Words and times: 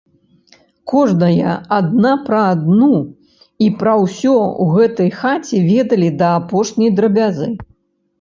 Кожная 0.91 1.51
адна 1.77 2.13
пра 2.29 2.39
адну 2.53 2.95
і 3.65 3.67
пра 3.81 3.93
ўсё 4.05 4.33
ў 4.37 4.65
гэтай 4.79 5.09
хаце 5.19 5.61
ведалі 5.69 6.09
да 6.23 6.31
апошняй 6.39 6.91
драбязы. 7.01 7.51